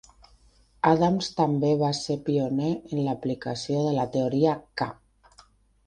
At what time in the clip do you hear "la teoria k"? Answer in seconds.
4.01-4.93